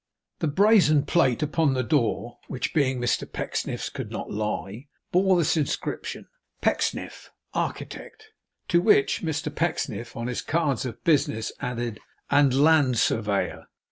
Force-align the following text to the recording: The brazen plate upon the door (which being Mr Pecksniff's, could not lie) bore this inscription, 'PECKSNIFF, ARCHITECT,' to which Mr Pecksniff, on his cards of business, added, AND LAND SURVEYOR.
The 0.39 0.47
brazen 0.47 1.05
plate 1.05 1.43
upon 1.43 1.75
the 1.75 1.83
door 1.83 2.39
(which 2.47 2.73
being 2.73 2.99
Mr 2.99 3.31
Pecksniff's, 3.31 3.87
could 3.87 4.09
not 4.09 4.31
lie) 4.31 4.87
bore 5.11 5.37
this 5.37 5.55
inscription, 5.55 6.27
'PECKSNIFF, 6.63 7.29
ARCHITECT,' 7.53 8.29
to 8.69 8.81
which 8.81 9.21
Mr 9.21 9.53
Pecksniff, 9.53 10.17
on 10.17 10.25
his 10.25 10.41
cards 10.41 10.87
of 10.87 11.03
business, 11.03 11.51
added, 11.59 11.99
AND 12.31 12.51
LAND 12.55 12.97
SURVEYOR. 12.97 13.65